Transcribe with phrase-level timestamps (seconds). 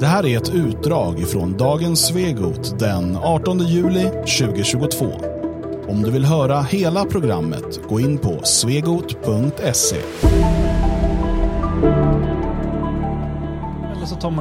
[0.00, 4.04] Det här är ett utdrag ifrån dagens Svegot den 18 juli
[4.38, 5.12] 2022.
[5.88, 9.96] Om du vill höra hela programmet, gå in på svegot.se.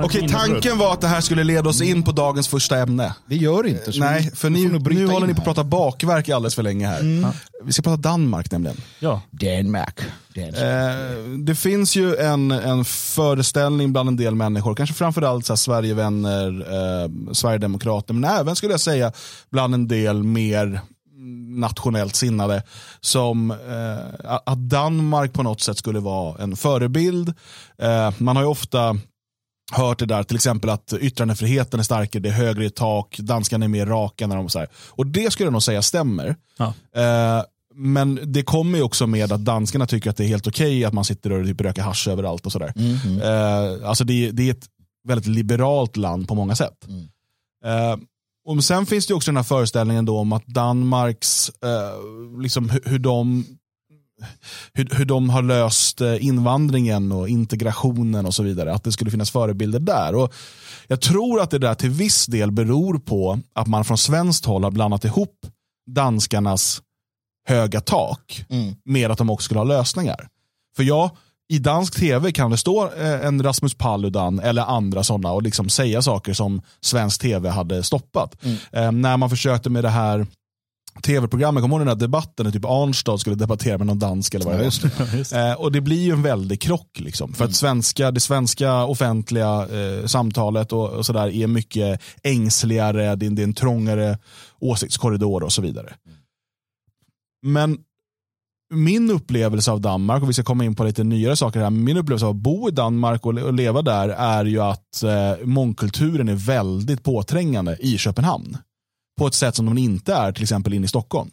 [0.03, 3.15] Okej, tanken var att det här skulle leda oss in på dagens första ämne.
[3.25, 3.91] Det gör inte.
[3.91, 7.31] Så Nej, för ni, nu håller ni på att prata bakverk alldeles för länge här.
[7.63, 8.77] Vi ska prata Danmark nämligen.
[8.99, 9.21] Ja.
[9.31, 9.99] Danmark.
[10.37, 15.57] Eh, det finns ju en, en föreställning bland en del människor, kanske framförallt så här
[15.57, 19.11] Sverigevänner, eh, Sverigedemokrater, men även skulle jag säga
[19.51, 20.81] bland en del mer
[21.59, 22.63] nationellt sinnade,
[23.01, 27.33] som eh, att Danmark på något sätt skulle vara en förebild.
[27.77, 28.97] Eh, man har ju ofta
[29.71, 33.65] hört det där, till exempel att yttrandefriheten är starkare, det är högre i tak, danskarna
[33.65, 34.27] är mer raka.
[34.27, 34.67] När de, så här.
[34.89, 36.35] Och det skulle jag nog säga stämmer.
[36.57, 36.73] Ja.
[36.95, 37.43] Eh,
[37.75, 40.93] men det kommer ju också med att danskarna tycker att det är helt okej att
[40.93, 42.73] man sitter och typ röker hasch överallt och sådär.
[43.23, 44.65] Eh, alltså det, det är ett
[45.07, 46.87] väldigt liberalt land på många sätt.
[47.65, 47.97] Eh,
[48.45, 52.81] och sen finns det också den här föreställningen då om att Danmarks, eh, liksom hur,
[52.85, 53.45] hur de
[54.73, 58.73] hur, hur de har löst eh, invandringen och integrationen och så vidare.
[58.73, 60.15] Att det skulle finnas förebilder där.
[60.15, 60.33] Och
[60.87, 64.63] jag tror att det där till viss del beror på att man från svenskt håll
[64.63, 65.45] har blandat ihop
[65.91, 66.81] danskarnas
[67.45, 68.75] höga tak Mm.
[68.85, 70.27] med att de också skulle ha lösningar.
[70.75, 71.15] För ja,
[71.49, 75.69] i dansk tv kan det stå eh, en Rasmus Paludan eller andra sådana och liksom
[75.69, 78.35] säga saker som svensk tv hade stoppat.
[78.71, 80.27] Eh, när man försökte med det här
[81.01, 84.45] tv-programmet, kommer ihåg den här debatten när typ Arnstad skulle debattera med någon dansk eller
[84.45, 84.65] vad det var?
[85.17, 85.49] just det.
[85.49, 86.99] Eh, och det blir ju en väldig krock.
[86.99, 87.33] Liksom.
[87.33, 93.25] För att svenska, det svenska offentliga eh, samtalet och, och sådär är mycket ängsligare, det
[93.25, 94.17] är, det är en trångare
[94.59, 95.93] åsiktskorridor och så vidare.
[97.45, 97.77] Men
[98.73, 101.97] min upplevelse av Danmark, och vi ska komma in på lite nyare saker här, min
[101.97, 106.35] upplevelse av att bo i Danmark och, leva där är ju att eh, mångkulturen är
[106.35, 108.57] väldigt påträngande i Köpenhamn.
[109.17, 111.29] På ett sätt som de inte är till exempel inne i Stockholm.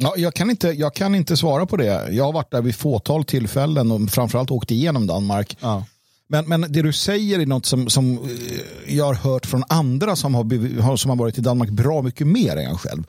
[0.00, 2.08] Ja, jag, kan inte, jag kan inte svara på det.
[2.12, 5.56] Jag har varit där vid fåtal tillfällen och framförallt åkt igenom Danmark.
[5.60, 5.84] Ja.
[6.28, 10.16] Men, men det du säger är något som, som eh, jag har hört från andra
[10.16, 13.04] som har- som har varit i Danmark bra mycket mer än jag själv.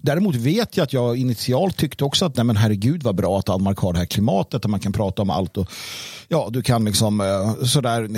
[0.00, 3.46] Däremot vet jag att jag initialt tyckte också att nej men herregud vad bra att
[3.46, 5.56] Danmark har det här klimatet där man kan prata om allt.
[5.56, 5.70] Och,
[6.28, 8.08] ja, du kan liksom eh, sådär,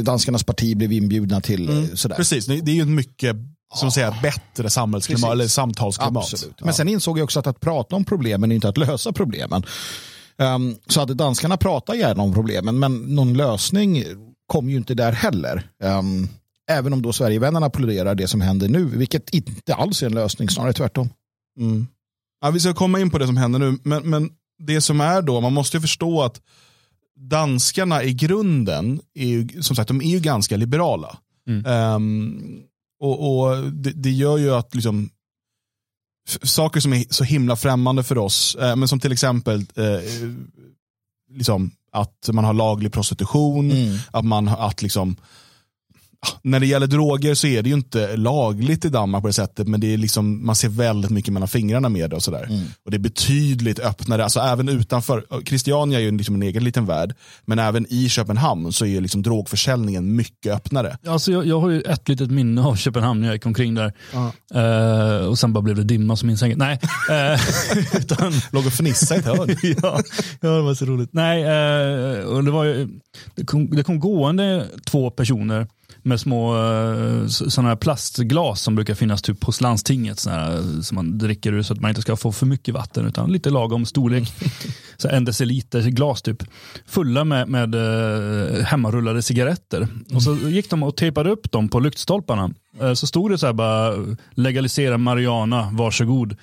[0.02, 2.16] danskarnas parti blev inbjudna till eh, sådär.
[2.16, 3.36] Precis, det är ju mycket
[3.74, 5.32] som säger, bättre samhällsklimat, Precis.
[5.32, 6.24] eller samtalsklimat.
[6.32, 6.54] Absolut.
[6.58, 6.64] Ja.
[6.64, 9.64] Men sen insåg jag också att att prata om problemen är inte att lösa problemen.
[10.38, 14.04] Um, så att danskarna pratar gärna om problemen, men någon lösning
[14.46, 15.70] kom ju inte där heller.
[15.84, 16.28] Um,
[16.70, 20.48] även om då Sverigevännerna applåderar det som händer nu, vilket inte alls är en lösning,
[20.48, 21.08] snarare tvärtom.
[21.58, 21.86] Mm.
[22.40, 25.22] Ja, vi ska komma in på det som händer nu, men, men det som är
[25.22, 26.40] då, man måste ju förstå att
[27.16, 31.18] danskarna i grunden, är ju, som sagt, de är ju ganska liberala.
[31.66, 32.62] Ehm,
[33.00, 35.10] och och det, det gör ju att liksom,
[36.42, 40.30] saker som är så himla främmande för oss, eh, men som till exempel eh,
[41.30, 43.72] liksom, att man har laglig prostitution,
[44.10, 45.16] att man att liksom
[46.42, 49.68] när det gäller droger så är det ju inte lagligt i Danmark på det sättet,
[49.68, 52.48] men det är liksom, man ser väldigt mycket mellan fingrarna med det och sådär.
[52.84, 56.86] Och det är betydligt öppnare, alltså även utanför, Christiania är ju liksom en egen liten
[56.86, 57.14] värld,
[57.44, 60.98] men även i Köpenhamn så är ju liksom drogförsäljningen mycket öppnare.
[61.06, 63.92] Alltså jag, jag har ju ett litet minne av Köpenhamn när jag gick omkring där.
[64.54, 66.42] Eh, och sen bara blev det dimma som minns.
[66.42, 66.80] Nej.
[67.10, 67.40] Eh,
[67.96, 69.56] utan, Låg och fnissade i ett hörn.
[69.82, 70.02] ja,
[70.40, 71.10] ja, det var så roligt.
[71.12, 72.88] Nej, eh, och det, var ju,
[73.34, 75.66] det, kom, det kom gående två personer
[76.02, 80.18] med små eh, sådana här plastglas som brukar finnas typ hos landstinget.
[80.18, 83.06] Såna här, som man dricker ur så att man inte ska få för mycket vatten
[83.06, 84.32] utan lite lagom storlek.
[84.96, 86.42] så en deciliter glas typ.
[86.86, 89.88] Fulla med, med eh, hemmarullade cigaretter.
[90.14, 92.50] Och så gick de och tejpade upp dem på lyktstolparna.
[92.80, 93.94] Eh, så stod det så här bara
[94.34, 96.36] legalisera marijuana, varsågod.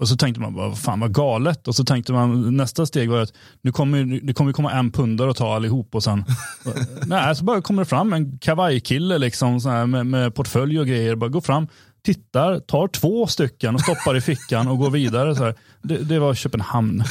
[0.00, 1.68] Och så tänkte man, vad fan vad galet.
[1.68, 3.32] Och så tänkte man, nästa steg var att
[3.62, 5.94] nu kommer, det kommer komma en pundare och ta allihop.
[5.94, 6.24] Och sen,
[7.06, 10.86] nej, så bara kommer det fram en kavajkille liksom, så här, med, med portfölj och
[10.86, 11.14] grejer.
[11.16, 11.68] Bara går fram,
[12.04, 15.36] tittar, tar två stycken och stoppar i fickan och går vidare.
[15.36, 15.54] Så här.
[15.82, 17.04] Det, det var Köpenhamn.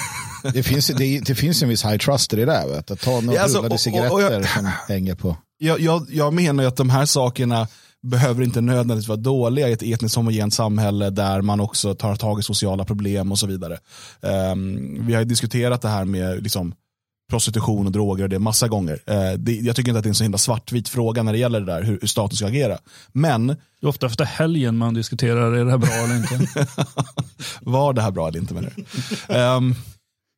[0.54, 2.68] Det finst, det, det finns en viss high trust i det där.
[2.68, 2.92] Vet?
[2.92, 5.38] Att ta några Ja, alltså, rullade och- och- cigaretter och jag- som hänger på.
[5.58, 7.68] Jag, jag, jag menar ju att de här sakerna
[8.04, 12.40] behöver inte nödvändigtvis vara dåliga i ett etniskt homogent samhälle där man också tar tag
[12.40, 13.80] i sociala problem och så vidare.
[14.22, 16.74] Ehm, vi har ju diskuterat det här med liksom,
[17.30, 19.00] prostitution och droger och det massa gånger.
[19.06, 21.40] Eh, det, jag tycker inte att det är en så himla svartvit fråga när det
[21.40, 22.78] gäller det där, hur, hur staten ska agera.
[23.12, 26.68] Men Det är ofta efter helgen man diskuterar, är det här bra eller inte?
[27.62, 28.84] var det här bra eller inte menar du?
[29.34, 29.76] Ehm,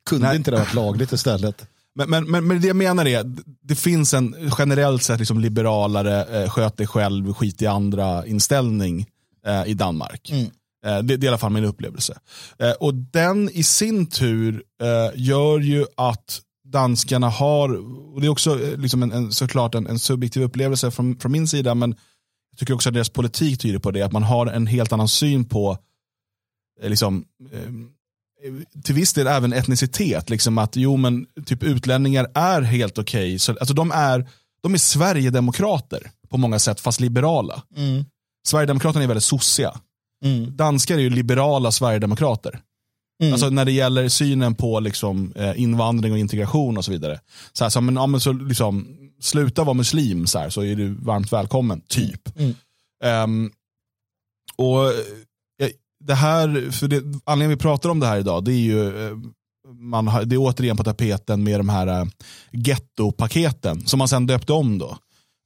[0.10, 0.38] Kunde Nej.
[0.38, 1.68] inte det ha varit lagligt istället?
[1.96, 6.44] Men, men, men, men det jag menar är, det finns en generellt sett liksom liberalare,
[6.44, 9.06] eh, sköt dig själv, skit i andra inställning
[9.46, 10.32] eh, i Danmark.
[10.32, 10.46] Mm.
[10.86, 12.18] Eh, det, det är i alla fall min upplevelse.
[12.60, 17.76] Eh, och den i sin tur eh, gör ju att danskarna har,
[18.14, 21.32] och det är också eh, liksom en, en, såklart en, en subjektiv upplevelse från, från
[21.32, 21.96] min sida, men
[22.52, 25.08] jag tycker också att deras politik tyder på det, att man har en helt annan
[25.08, 25.78] syn på
[26.82, 27.26] eh, liksom,
[28.84, 30.30] till viss del även etnicitet.
[30.30, 33.36] Liksom att jo men typ utlänningar är helt okej.
[33.36, 33.56] Okay.
[33.60, 34.30] alltså, de, är,
[34.62, 37.64] de är Sverigedemokrater på många sätt fast liberala.
[37.78, 38.06] Mm.
[38.48, 39.80] Sverigedemokraterna är väldigt sossiga.
[40.26, 40.56] Mm.
[40.58, 42.60] Danskar är ju liberala Sverigedemokrater.
[43.22, 43.34] Mm.
[43.34, 47.20] Alltså när det gäller synen på liksom, eh, invandring och integration och så vidare.
[47.54, 50.76] Så, här, så, men, ja, men så liksom, sluta vara muslim så, här, så är
[50.76, 52.40] du varmt välkommen, typ.
[52.40, 52.56] Mm.
[53.24, 53.52] Um,
[54.56, 54.94] och
[56.06, 59.18] det här, för det, anledningen vi pratar om det här idag, det är ju eh,
[59.80, 62.08] man har, det är återigen på tapeten med de här uh,
[62.52, 64.98] gettopaketen som man sen döpte om då.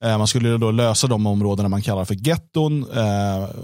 [0.05, 2.85] Uh, man skulle då lösa de områdena man kallar för getton,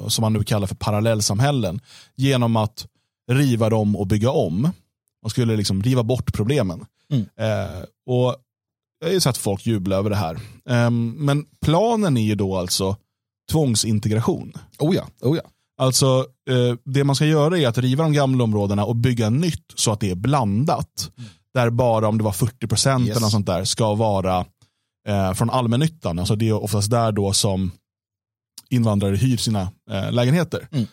[0.07, 1.80] som man nu kallar för parallellsamhällen,
[2.15, 2.88] genom att
[3.31, 4.62] riva dem och bygga om.
[5.21, 6.86] Man skulle liksom riva bort problemen.
[7.12, 7.25] Mm.
[8.06, 8.36] och
[9.00, 10.39] Jag har ju sett folk jubla över det här.
[10.65, 12.95] Um, men planen är ju då alltså
[13.51, 14.53] tvångsintegration.
[14.80, 15.44] Oh ja, oh ja.
[15.77, 19.74] Alltså, eh, det man ska göra är att riva de gamla områdena och bygga nytt
[19.75, 21.12] så att det är blandat.
[21.18, 21.30] Mm.
[21.54, 23.12] Där bara om det var 40 procent yes.
[23.12, 24.45] eller något sånt där ska vara
[25.07, 26.19] eh, från allmännyttan.
[26.19, 27.72] Alltså det är oftast där då som
[28.69, 30.68] invandrare hyr sina eh, lägenheter.
[30.72, 30.86] Mm.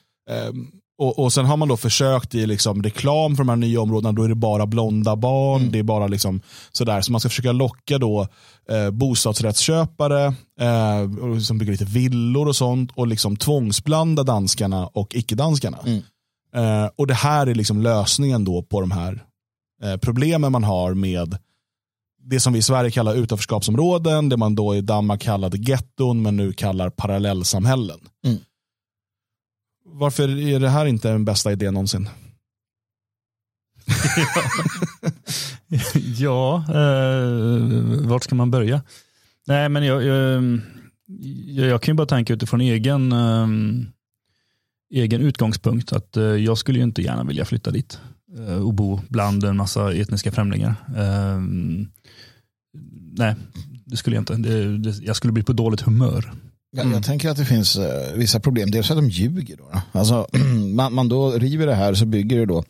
[1.02, 4.12] Och, och sen har man då försökt i liksom reklam för de här nya områdena,
[4.12, 5.72] då är det bara blonda barn, mm.
[5.72, 6.40] det är bara liksom
[6.72, 7.00] sådär.
[7.00, 8.28] Så man ska försöka locka då
[8.68, 10.24] eh, bostadsrättsköpare,
[10.60, 15.78] eh, och liksom bygga lite villor och sånt och liksom tvångsblanda danskarna och icke-danskarna.
[15.86, 16.02] Mm.
[16.54, 19.24] Eh, och det här är liksom lösningen då på de här
[19.82, 21.38] eh, problemen man har med
[22.24, 26.36] det som vi i Sverige kallar utanförskapsområden, det man då i Danmark kallade getton men
[26.36, 28.00] nu kallar parallellsamhällen.
[28.26, 28.38] Mm.
[29.92, 32.08] Varför är det här inte den bästa idén någonsin?
[36.18, 38.82] ja, eh, vart ska man börja?
[39.46, 40.60] Nej, men jag, jag,
[41.48, 43.48] jag, kan ju bara tänka utifrån egen, eh,
[44.94, 48.00] egen utgångspunkt att eh, jag skulle ju inte gärna vilja flytta dit
[48.38, 50.74] eh, och bo bland en massa etniska främlingar.
[50.96, 51.40] Eh,
[53.12, 53.36] nej,
[53.86, 54.34] det skulle jag inte.
[54.36, 56.32] Det, det, jag skulle bli på dåligt humör.
[56.74, 56.94] Jag, mm.
[56.94, 57.84] jag tänker att det finns uh,
[58.14, 58.70] vissa problem.
[58.70, 59.56] Dels att de ljuger.
[59.56, 60.26] Då, Alltså,
[60.74, 62.64] man, man då river det här så bygger det då.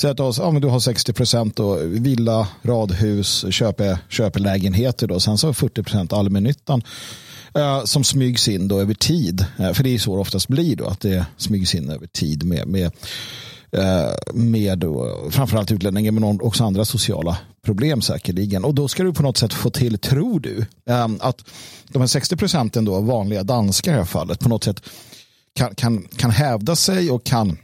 [0.00, 5.06] Säg att du har, ja, men du har 60 procent villa, radhus, köpe, köpelägenheter.
[5.06, 5.20] Då.
[5.20, 6.82] Sen så 40 procent allmännyttan
[7.58, 9.44] uh, som smygs in då över tid.
[9.60, 12.44] Uh, för det är så det oftast blir då, att det smygs in över tid
[12.44, 12.92] med, med
[14.32, 14.84] med
[15.30, 18.64] framförallt utlänningar men också andra sociala problem säkerligen.
[18.64, 20.66] Och då ska du på något sätt få till, tror du,
[21.20, 21.44] att
[21.88, 24.82] de här 60 procenten då vanliga danskar i det här fallet på något sätt
[25.54, 27.58] kan, kan, kan hävda sig och kan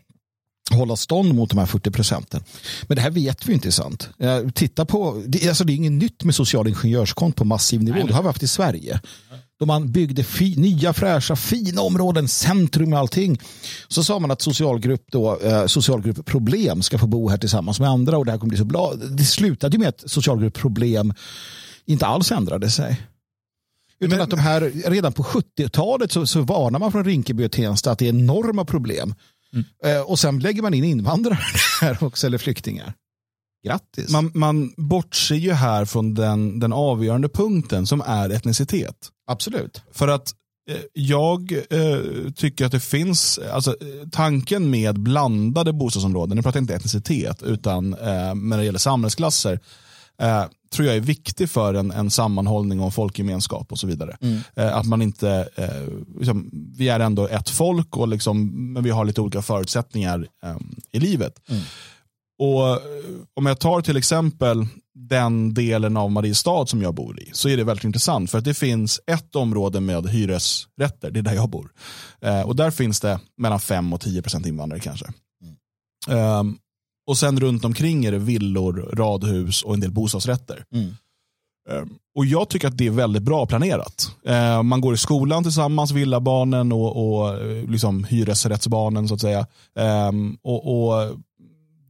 [0.71, 2.45] hålla stånd mot de här 40 procenten.
[2.83, 4.09] Men det här vet vi inte är sant.
[4.55, 7.97] Titta på, det, alltså det är inget nytt med social ingenjörskonst på massiv nivå.
[7.97, 9.01] Nej, det har vi haft i Sverige
[9.59, 10.25] då man byggde
[10.57, 13.41] nya fräscha fina områden, centrum och allting.
[13.89, 17.89] Så sa man att socialgrupp, då, eh, socialgrupp problem ska få bo här tillsammans med
[17.89, 18.95] andra och det här kommer bli så bra.
[18.95, 21.15] Det slutade ju med att socialgrupp problem
[21.87, 23.07] inte alls ändrade sig.
[24.01, 27.53] Utan Men, att de här, redan på 70-talet så, så varnar man från Rinkeby och
[27.53, 29.15] Tensta att det är enorma problem.
[29.53, 29.97] Mm.
[29.97, 31.39] Eh, och sen lägger man in invandrare
[31.81, 32.95] här också, eller flyktingar.
[33.65, 34.11] Grattis.
[34.11, 39.11] Man, man bortser ju här från den, den avgörande punkten som är etnicitet.
[39.27, 39.83] Absolut.
[39.93, 40.33] För att
[40.71, 43.77] eh, jag eh, tycker att det finns, alltså
[44.13, 49.61] tanken med blandade bostadsområden, nu pratar jag inte etnicitet, utan eh, när det gäller samhällsklasser,
[50.21, 54.17] eh, tror jag är viktig för en, en sammanhållning och folkgemenskap och så vidare.
[54.21, 54.41] Mm.
[54.57, 58.91] Eh, att man inte, eh, liksom, vi är ändå ett folk, och liksom, men vi
[58.91, 60.29] har lite olika förutsättningar
[60.93, 61.41] i livet.
[61.49, 61.63] Mm.
[62.39, 62.79] Och eh,
[63.35, 64.67] Om jag tar till exempel
[65.15, 68.45] den delen av Mariestad som jag bor i så är det väldigt intressant för att
[68.45, 71.73] det finns ett område med hyresrätter, det är där jag bor.
[72.21, 75.07] Eh, och där finns det mellan 5 och 10 procent invandrare kanske.
[76.09, 76.39] Mm.
[76.41, 76.59] Um,
[77.07, 80.65] och sen runt omkring är det villor, radhus och en del bostadsrätter.
[80.73, 80.95] Mm.
[81.71, 84.17] Um, och Jag tycker att det är väldigt bra planerat.
[84.29, 89.47] Uh, man går i skolan tillsammans, villabarnen och, och eh, liksom hyresrättsbarnen så att säga.
[90.09, 91.19] Um, och, och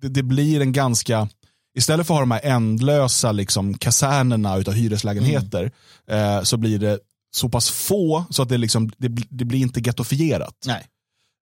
[0.00, 1.28] det, det blir en ganska,
[1.74, 5.72] istället för att ha de här ändlösa liksom, kasernerna av hyreslägenheter
[6.06, 6.38] mm.
[6.38, 6.98] eh, så blir det
[7.34, 10.56] så pass få så att det, liksom, det, det blir inte gettofierat.
[10.66, 10.86] Nej.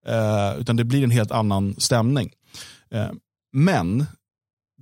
[0.07, 2.31] Eh, utan det blir en helt annan stämning.
[2.91, 3.11] Eh,
[3.53, 4.07] men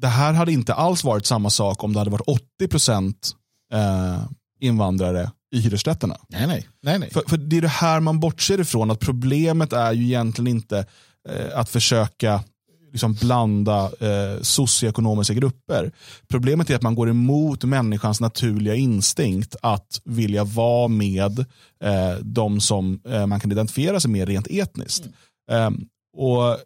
[0.00, 3.33] det här hade inte alls varit samma sak om det hade varit 80 procent
[3.73, 4.25] eh,
[4.61, 6.16] invandrare i hyresrätterna.
[6.28, 6.69] Nej, nej.
[6.83, 7.11] nej, nej.
[7.11, 10.87] För, för det är det här man bortser ifrån, att problemet är ju egentligen inte
[11.28, 12.45] eh, att försöka
[12.92, 15.92] liksom blanda eh, socioekonomiska grupper.
[16.28, 21.38] Problemet är att man går emot människans naturliga instinkt att vilja vara med
[21.85, 25.04] eh, de som eh, man kan identifiera sig med rent etniskt.
[25.50, 25.70] Eh,
[26.16, 26.59] och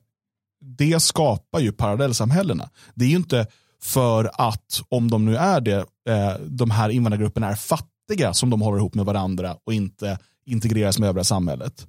[0.79, 2.71] Det skapar ju parallellsamhällena.
[2.95, 3.47] Det är ju inte
[3.83, 8.63] för att, om de nu är det, eh, de här invandrargrupperna är fattiga som de
[8.63, 11.87] håller ihop med varandra och inte integreras med övriga samhället.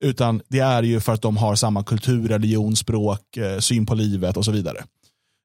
[0.00, 3.94] Utan det är ju för att de har samma kultur, religion, språk, eh, syn på
[3.94, 4.84] livet och så vidare.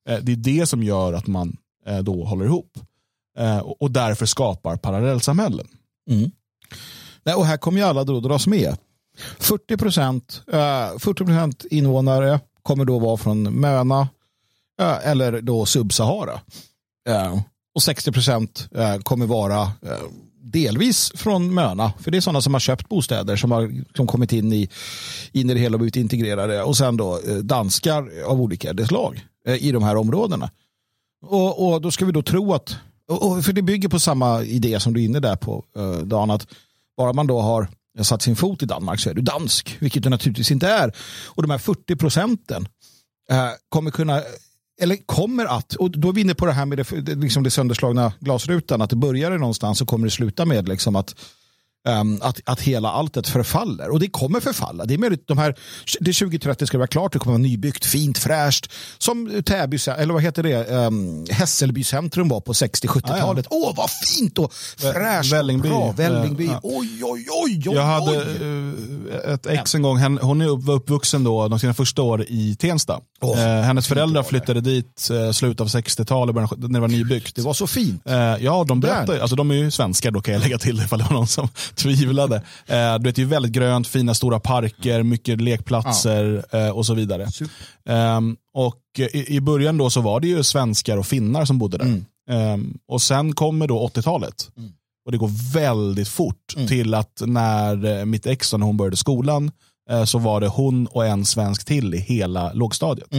[0.10, 2.80] Eh, det är det som gör att man eh, då håller ihop.
[3.80, 5.68] Och, därför skapar parallellsamhällen.
[7.24, 8.78] Nej, och här kommer ju alla då dras med.
[9.40, 10.58] 40 procent, eh,
[10.98, 14.08] 40% invånare kommer då vara från Möna
[15.04, 16.42] eller då Subsahara.
[17.76, 19.72] Och 60 procent eh, kommer vara
[20.44, 21.94] delvis från Möna.
[22.00, 24.70] För det är sådana som har köpt bostäder som har som kommit in i,
[25.32, 26.64] in i det hela och blivit integrerade.
[26.64, 30.50] Och sen då eh, danskar av olika slag eh, i de här områdena.
[31.26, 34.44] Och, och då ska vi då tro att, och, och, för det bygger på samma
[34.44, 36.48] idé som du är inne där på eh, Dan, att
[36.98, 37.68] bara man då har
[38.02, 40.94] satt sin fot i Danmark så är du dansk, vilket du naturligtvis inte är.
[41.26, 42.68] Och de här 40 procenten
[43.70, 44.22] kommer kunna,
[44.82, 47.52] eller kommer att, och då är vi inne på det här med det, liksom det
[47.52, 51.16] sönderslagna glasrutan, att det börjar någonstans och kommer det sluta med liksom att
[51.90, 53.90] Um, att, att hela alltet förfaller.
[53.90, 54.86] Och det kommer förfalla.
[54.86, 55.56] Det är möjligt, de här,
[56.00, 58.72] det 2030 ska vara klart, det kommer vara nybyggt, fint, fräscht.
[58.98, 63.48] Som Täby, eller vad heter det, um, Hässelby centrum var på 60-70-talet.
[63.50, 65.70] Åh, oh, vad fint och fräscht Vällingby.
[65.70, 65.92] bra.
[65.92, 66.46] Vällingby.
[66.46, 66.60] Ja.
[66.64, 67.76] Oj, oj, oj, oj.
[67.76, 68.93] Jag hade oj.
[69.14, 72.56] Ett ex en gång, hon är upp- var uppvuxen då, de sina första år i
[72.56, 73.00] Tensta.
[73.22, 76.80] Åh, eh, hennes föräldrar flyttade dit eh, slutet av 60-talet, början av 70 när det
[76.80, 77.36] var nybyggt.
[77.36, 78.02] Det var så fint.
[78.06, 79.20] Eh, ja, de berättar, Där.
[79.20, 81.48] alltså de är ju svenskar då kan jag lägga till ifall det var någon som
[81.76, 82.36] tvivlade.
[82.68, 86.94] Eh, du vet, det är väldigt grönt, fina stora parker, mycket lekplatser eh, och så
[86.94, 87.28] vidare.
[87.90, 88.80] Ehm, och
[89.14, 92.02] i, i början då så var det ju svenskar och finnar som bodde där.
[92.30, 94.48] Ehm, och sen kommer då 80-talet.
[95.06, 99.52] Och det går väldigt fort till att när eh, mitt ex, när hon började skolan,
[99.90, 103.14] eh, så var det hon och en svensk till i hela lågstadiet.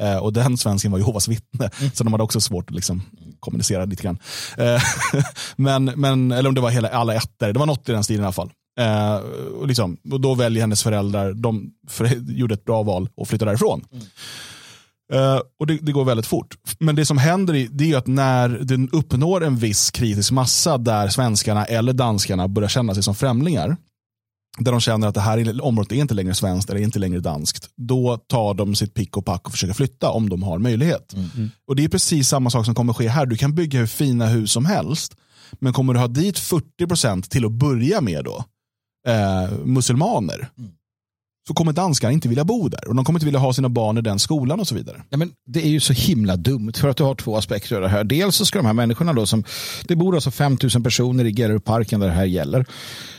[0.00, 3.02] Eh, och den svensken var Jehovas vittne, så de hade också svårt att liksom
[3.40, 4.18] kommunicera lite grann.
[5.56, 8.22] Men, men, eller om det var hela, alla ettor, det var något i den stilen
[8.22, 8.50] i alla fall.
[8.80, 9.14] Eh,
[9.60, 13.50] och, liksom, och då väljer hennes föräldrar, de för, gjorde ett bra val och flyttade
[13.50, 13.84] därifrån.
[15.12, 16.56] Eh, och det, det går väldigt fort.
[16.80, 20.78] Men det som händer i, det är att när den uppnår en viss kritisk massa
[20.78, 23.76] där svenskarna eller danskarna börjar känna sig som främlingar,
[24.58, 27.20] där de känner att det här är- området är inte längre svenskt eller inte längre
[27.20, 31.14] danskt, då tar de sitt pick och pack och försöker flytta om de har möjlighet.
[31.68, 33.26] Och Det är precis samma sak som kommer ske här.
[33.26, 35.14] Du kan bygga hur fina hus som helst,
[35.60, 38.44] men kommer du ha dit 40% till att börja med då,
[39.08, 40.48] eh, musulmaner,
[41.48, 42.88] så kommer danskar inte vilja bo där.
[42.88, 45.02] Och de kommer inte vilja ha sina barn i den skolan och så vidare.
[45.10, 47.82] Ja, men det är ju så himla dumt för att du har två aspekter av
[47.82, 48.04] det här.
[48.04, 49.44] Dels så ska de här människorna då som,
[49.84, 52.66] det bor alltså 5000 personer i Gellerudparken där det här gäller.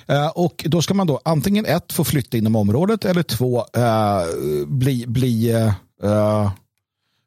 [0.07, 4.21] Eh, och då ska man då antingen ett få flytta inom området eller två eh,
[4.67, 6.51] bli, bli eh, eh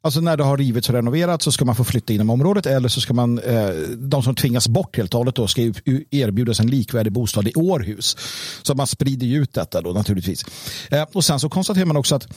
[0.05, 2.89] Alltså när det har rivits och renoverats så ska man få flytta inom området eller
[2.89, 5.63] så ska man, eh, de som tvingas bort helt och hållet då ska
[6.11, 8.17] erbjudas en likvärdig bostad i Århus.
[8.63, 10.45] Så man sprider ju ut detta då naturligtvis.
[10.91, 12.29] Eh, och sen så konstaterar man också att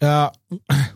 [0.00, 0.30] eh,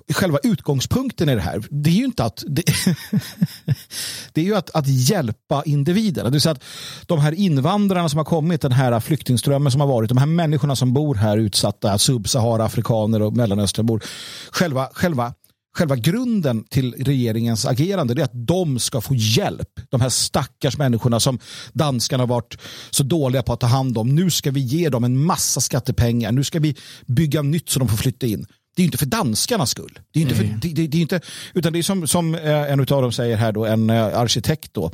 [0.14, 2.62] själva utgångspunkten i det här, det är ju inte att det,
[4.33, 6.28] det är ju att, att hjälpa individerna.
[6.28, 6.64] Det vill säga att
[7.06, 10.76] de här invandrarna som har kommit, den här flyktingströmmen som har varit, de här människorna
[10.76, 14.02] som bor här utsatta, subsahara-afrikaner och mellanösternbor,
[14.50, 15.33] själva, själva
[15.76, 19.68] själva grunden till regeringens agerande är att de ska få hjälp.
[19.88, 21.38] De här stackars människorna som
[21.73, 22.59] danskarna har varit
[22.90, 24.14] så dåliga på att ta hand om.
[24.14, 26.33] Nu ska vi ge dem en massa skattepengar.
[26.33, 28.47] Nu ska vi bygga nytt så de får flytta in.
[28.76, 29.99] Det är inte för danskarnas skull.
[30.12, 31.21] Det är inte för, det, det, det är inte,
[31.54, 34.75] utan det är som, som eh, en av dem säger här, då, en eh, arkitekt
[34.75, 34.90] då,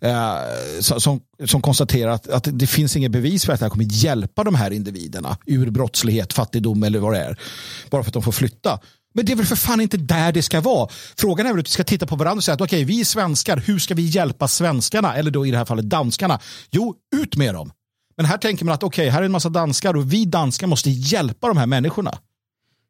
[0.00, 0.34] eh,
[0.80, 3.84] som, som, som konstaterar att, att det finns inget bevis för att det här kommer
[3.84, 7.38] hjälpa de här individerna ur brottslighet, fattigdom eller vad det är.
[7.90, 8.80] Bara för att de får flytta.
[9.16, 10.88] Men det är väl för fan inte där det ska vara.
[11.16, 13.04] Frågan är väl att vi ska titta på varandra och säga att okej, vi är
[13.04, 15.14] svenskar, hur ska vi hjälpa svenskarna?
[15.14, 16.40] Eller då i det här fallet danskarna.
[16.70, 17.72] Jo, ut med dem.
[18.16, 20.90] Men här tänker man att okej, här är en massa danskar och vi danskar måste
[20.90, 22.18] hjälpa de här människorna.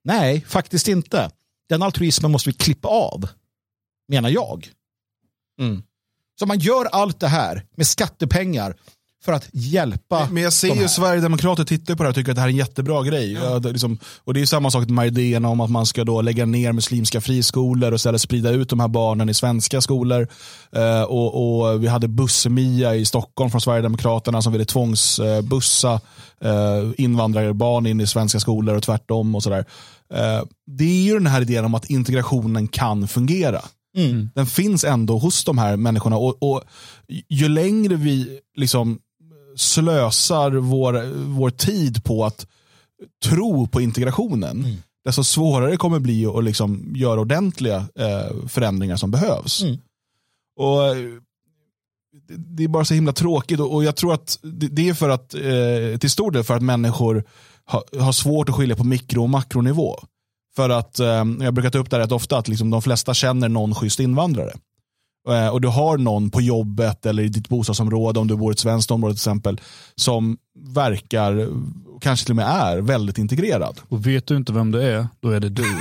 [0.04, 1.30] Nej, faktiskt inte.
[1.68, 3.28] Den altruismen måste vi klippa av,
[4.08, 4.68] menar jag.
[6.38, 8.76] Så man gör allt det här med skattepengar
[9.26, 10.28] för att hjälpa.
[10.32, 12.52] Men jag ser ju Sverigedemokrater tittar på det här och tycker att det här är
[12.52, 13.32] en jättebra grej.
[13.32, 13.58] Ja.
[13.58, 16.46] Det, liksom, och det är samma sak med idéerna om att man ska då lägga
[16.46, 20.28] ner muslimska friskolor och istället sprida ut de här barnen i svenska skolor.
[20.72, 26.00] Eh, och, och, Vi hade Bussemia i Stockholm från Sverigedemokraterna som ville tvångsbussa
[26.40, 29.34] eh, invandrarbarn in i svenska skolor och tvärtom.
[29.34, 29.64] och sådär.
[30.14, 33.62] Eh, det är ju den här idén om att integrationen kan fungera.
[33.96, 34.30] Mm.
[34.34, 36.16] Den finns ändå hos de här människorna.
[36.16, 36.62] Och, och
[37.28, 38.98] Ju längre vi liksom
[39.56, 42.46] slösar vår, vår tid på att
[43.24, 44.76] tro på integrationen, mm.
[45.04, 49.62] desto svårare det kommer bli att liksom göra ordentliga eh, förändringar som behövs.
[49.62, 49.78] Mm.
[50.56, 50.80] Och
[52.28, 55.08] Det är bara så himla tråkigt och, och jag tror att det, det är för
[55.08, 57.24] att, eh, till stor del för att människor
[57.66, 59.96] ha, har svårt att skilja på mikro och makronivå.
[60.56, 63.48] För att, eh, jag brukar ta upp det rätt ofta, att liksom de flesta känner
[63.48, 64.52] någon schysst invandrare.
[65.28, 68.54] Eh, och du har någon på jobbet eller i ditt bostadsområde, om du bor i
[68.54, 69.60] ett svenskt område till exempel,
[69.94, 71.48] som verkar,
[72.00, 73.80] kanske till och med är, väldigt integrerad.
[73.88, 75.62] Och vet du inte vem det är, då är det du.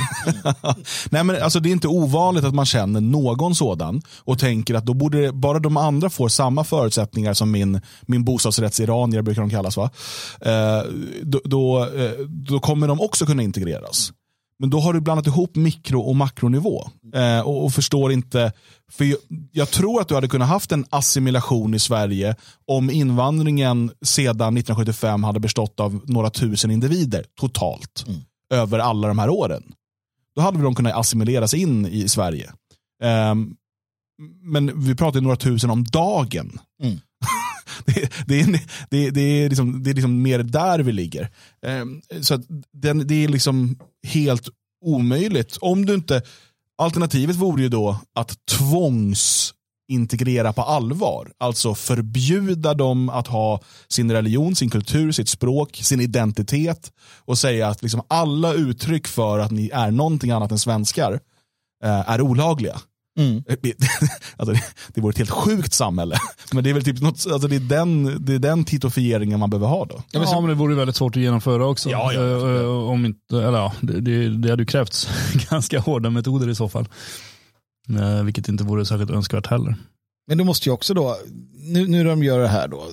[1.10, 4.86] Nej, men alltså, det är inte ovanligt att man känner någon sådan och tänker att
[4.86, 9.78] då borde bara de andra får samma förutsättningar som min, min bostadsrättsiranier, brukar de kallas.
[9.78, 9.90] Va?
[10.42, 10.84] Eh,
[11.24, 14.12] då, då, eh, då kommer de också kunna integreras.
[14.60, 16.84] Men då har du blandat ihop mikro och makronivå.
[17.16, 18.54] Eh, och, och, förstår inte,
[18.92, 19.18] för jag,
[19.52, 22.36] jag, tror att du hade kunnat haft en assimilation i Sverige
[22.68, 28.06] om invandringen sedan 1975 hade bestått av några tusen individer totalt.
[28.08, 28.22] Mm.
[28.50, 29.64] Över alla de här åren.
[30.36, 32.52] Då hade de kunnat assimileras in i Sverige.
[33.04, 33.36] Eh,
[34.42, 36.60] men vi pratar några tusen om dagen.
[36.84, 37.00] Mm.
[37.96, 41.30] det, det, är, det, det, är liksom, det är liksom mer där vi ligger.
[41.66, 42.42] Ehm, så
[42.74, 44.50] den, det är liksom helt
[44.86, 45.58] omöjligt.
[45.58, 46.22] Om du inte,
[46.78, 51.32] alternativet vore ju då att tvångsintegrera på allvar.
[51.38, 56.92] Alltså förbjuda dem att ha sin religion, sin kultur, sitt språk, sin identitet
[57.26, 61.20] och säga att liksom alla uttryck för att ni är någonting annat än svenskar
[61.84, 62.82] eh, är olagliga.
[63.18, 63.44] Mm.
[64.38, 64.62] alltså det,
[64.94, 66.18] det vore ett helt sjukt samhälle.
[66.54, 69.50] Men det är väl typ något, alltså det, är den, det är den titofieringen man
[69.50, 70.04] behöver ha då.
[70.12, 71.90] Ja, men, men det vore väldigt svårt att genomföra också.
[71.90, 75.10] Ja, ja, uh, om inte, eller ja, det, det, det hade ju krävts
[75.50, 76.88] ganska hårda metoder i så fall.
[77.90, 79.76] Uh, vilket inte vore särskilt önskvärt heller.
[80.28, 81.18] Men du måste ju också då,
[81.54, 82.86] nu, nu när de gör det här då,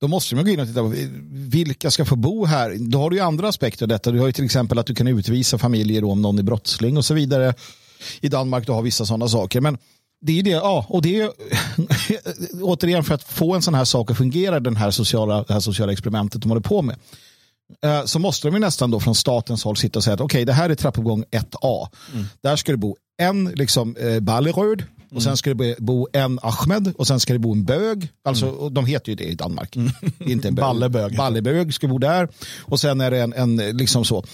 [0.00, 0.94] då måste man gå in och titta på
[1.30, 2.76] vilka ska få bo här.
[2.78, 4.10] Då har du ju andra aspekter av detta.
[4.10, 7.04] Du har ju till exempel att du kan utvisa familjer om någon är brottsling och
[7.04, 7.54] så vidare
[8.20, 9.60] i Danmark du har vissa sådana saker.
[9.60, 9.78] Men
[10.20, 11.30] det är det, ja, och det är
[12.62, 15.60] återigen för att få en sån här sak att fungera, den här sociala, det här
[15.60, 16.96] sociala experimentet de håller på med
[17.84, 20.38] eh, så måste de ju nästan då från statens håll sitta och säga att okej,
[20.38, 21.88] okay, det här är trappuppgång 1A.
[22.12, 22.26] Mm.
[22.42, 25.22] Där ska det bo en liksom, eh, Balleröd och mm.
[25.22, 28.08] sen ska det bo en Ahmed och sen ska det bo en bög.
[28.24, 28.74] Alltså, mm.
[28.74, 29.76] De heter ju det i Danmark.
[29.76, 29.92] Mm.
[30.18, 30.62] Inte en bög.
[30.62, 31.16] Ballebög.
[31.16, 32.28] Ballebög ska bo där.
[32.60, 34.24] Och sen är det en, en liksom så.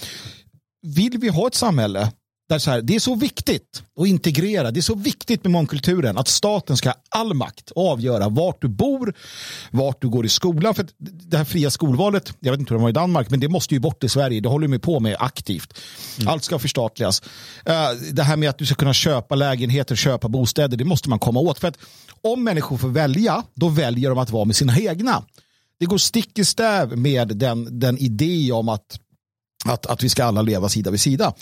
[0.83, 2.13] Vill vi ha ett samhälle
[2.49, 6.19] där så här, det är så viktigt att integrera, det är så viktigt med mångkulturen
[6.19, 9.15] att staten ska ha all makt att avgöra vart du bor,
[9.71, 10.75] vart du går i skolan.
[10.75, 13.49] För det här fria skolvalet, jag vet inte hur det var i Danmark, men det
[13.49, 14.41] måste ju bort i Sverige.
[14.41, 15.79] Det håller vi på med aktivt.
[16.19, 16.29] Mm.
[16.29, 17.23] Allt ska förstatligas.
[17.65, 21.19] Eh, det här med att du ska kunna köpa lägenheter, köpa bostäder, det måste man
[21.19, 21.59] komma åt.
[21.59, 21.79] För att
[22.23, 25.25] om människor får välja, då väljer de att vara med sina egna.
[25.81, 29.01] Det går stick i stäv med den, den idé om att
[29.65, 31.35] att, att vi ska alla leva sida vid sida.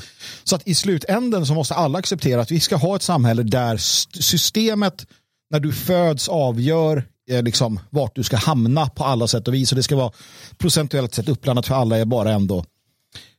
[0.45, 3.77] Så att i slutänden så måste alla acceptera att vi ska ha ett samhälle där
[4.23, 5.07] systemet
[5.51, 9.73] när du föds avgör eh, liksom, vart du ska hamna på alla sätt och vis.
[9.73, 10.13] Och det ska vara
[10.59, 12.65] procentuellt sett uppblandat för alla är bara ändå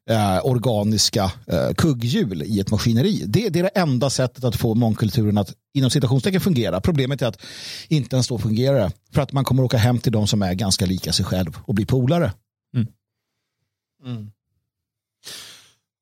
[0.09, 3.23] eh, organiska eh, kugghjul i ett maskineri.
[3.25, 6.81] Det, det, är det enda sättet att få mångkulturen att inom citationstecken fungera.
[6.81, 7.41] Problemet är att
[7.87, 8.91] inte ens då fungerar det.
[9.13, 11.73] För att man kommer åka hem till de som är ganska lika sig själv och
[11.73, 12.33] bli polare.
[12.75, 12.87] Mm.
[14.05, 14.31] Mm.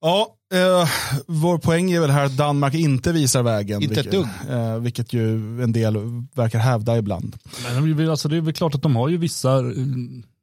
[0.02, 0.90] Ja, eh,
[1.28, 3.82] vår poäng är väl här att Danmark inte visar vägen.
[3.82, 4.58] Inte vilket, ett dugg.
[4.58, 5.98] Eh, vilket ju en del
[6.36, 7.36] verkar hävda ibland.
[7.64, 9.62] Men alltså, det är väl klart att de har ju vissa,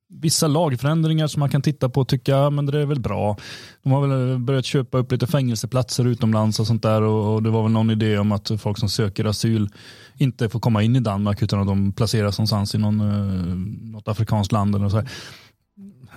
[0.08, 3.36] vissa lagförändringar som man kan titta på och tycka men det är väl bra.
[3.82, 7.50] De har väl börjat köpa upp lite fängelseplatser utomlands och sånt där och, och det
[7.50, 9.68] var väl någon idé om att folk som söker asyl
[10.16, 14.08] inte får komma in i Danmark utan att de placeras någonstans i någon, eh, något
[14.08, 14.74] afrikanskt land.
[14.74, 15.08] Eller så här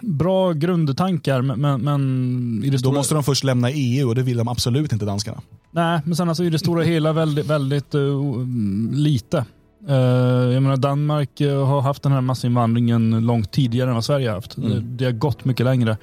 [0.05, 2.91] bra grundtankar men, men i det stora...
[2.91, 5.41] Då måste de först lämna EU och det vill de absolut inte danskarna.
[5.71, 8.47] Nej, men sen alltså i det stora hela väldigt, väldigt uh,
[8.91, 9.45] lite.
[9.89, 9.95] Uh,
[10.53, 14.35] jag menar Danmark uh, har haft den här massinvandringen långt tidigare än vad Sverige har
[14.35, 14.57] haft.
[14.57, 14.69] Mm.
[14.69, 15.97] Det, det, har gått mycket längre.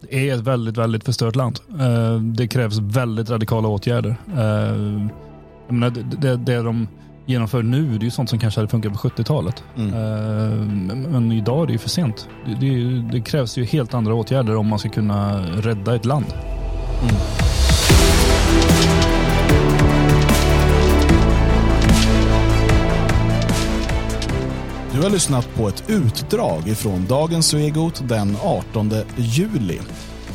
[0.00, 1.60] Det är ett väldigt, väldigt förstört land.
[1.80, 4.16] Uh, det krävs väldigt radikala åtgärder.
[5.66, 6.88] jag menar, det, det, det de
[7.30, 9.64] genomför nu, det är ju sånt som kanske hade funkat på 70-talet.
[9.76, 9.94] Mm.
[9.94, 12.28] Eh, men, men idag är det ju för sent.
[12.46, 16.26] Det, det, det krävs ju helt andra åtgärder om man ska kunna rädda ett land.
[24.94, 29.78] Du har lyssnat på ett utdrag ifrån dagens Svegot den 18 juli.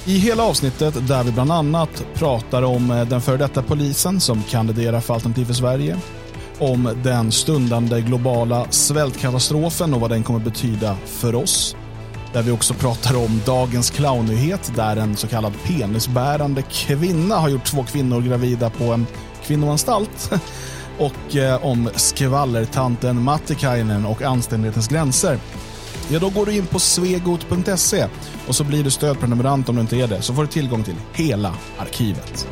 [0.06, 4.44] I hela avsnittet där vi bland annat pratar om eh, den före detta polisen som
[4.44, 5.98] kandiderar för Alternativ för Sverige,
[6.60, 11.76] om den stundande globala svältkatastrofen och vad den kommer betyda för oss.
[12.34, 17.66] Där vi också pratar om dagens clownnyhet där en så kallad penisbärande kvinna har gjort
[17.66, 19.08] två kvinnor gravida på en
[19.46, 20.32] kvinnoanstalt.
[21.00, 25.40] Och eh, om skvallertanten Mattikainen och anständighetens gränser.
[26.10, 28.08] Ja, då går du in på svegot.se
[28.48, 30.22] och så blir du stödprenumerant om du inte är det.
[30.22, 32.48] Så får du tillgång till hela arkivet.